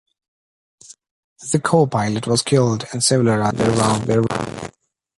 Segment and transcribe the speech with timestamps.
[1.51, 4.71] The co-pilot was killed and several others wounded.